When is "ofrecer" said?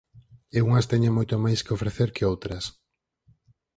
1.77-2.09